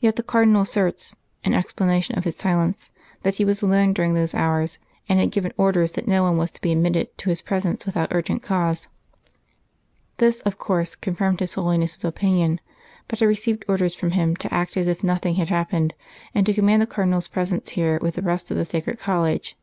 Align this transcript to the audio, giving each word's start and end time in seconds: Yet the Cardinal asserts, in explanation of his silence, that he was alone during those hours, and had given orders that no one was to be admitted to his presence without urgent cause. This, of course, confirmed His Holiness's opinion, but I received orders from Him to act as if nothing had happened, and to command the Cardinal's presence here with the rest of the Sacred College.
Yet 0.00 0.16
the 0.16 0.24
Cardinal 0.24 0.62
asserts, 0.62 1.14
in 1.44 1.54
explanation 1.54 2.18
of 2.18 2.24
his 2.24 2.34
silence, 2.34 2.90
that 3.22 3.36
he 3.36 3.44
was 3.44 3.62
alone 3.62 3.92
during 3.92 4.14
those 4.14 4.34
hours, 4.34 4.80
and 5.08 5.20
had 5.20 5.30
given 5.30 5.52
orders 5.56 5.92
that 5.92 6.08
no 6.08 6.24
one 6.24 6.36
was 6.36 6.50
to 6.50 6.60
be 6.60 6.72
admitted 6.72 7.16
to 7.18 7.30
his 7.30 7.42
presence 7.42 7.86
without 7.86 8.08
urgent 8.12 8.42
cause. 8.42 8.88
This, 10.16 10.40
of 10.40 10.58
course, 10.58 10.96
confirmed 10.96 11.38
His 11.38 11.54
Holiness's 11.54 12.04
opinion, 12.04 12.58
but 13.06 13.22
I 13.22 13.26
received 13.26 13.64
orders 13.68 13.94
from 13.94 14.10
Him 14.10 14.34
to 14.34 14.52
act 14.52 14.76
as 14.76 14.88
if 14.88 15.04
nothing 15.04 15.36
had 15.36 15.46
happened, 15.46 15.94
and 16.34 16.44
to 16.46 16.52
command 16.52 16.82
the 16.82 16.86
Cardinal's 16.88 17.28
presence 17.28 17.68
here 17.68 18.00
with 18.02 18.16
the 18.16 18.22
rest 18.22 18.50
of 18.50 18.56
the 18.56 18.64
Sacred 18.64 18.98
College. 18.98 19.56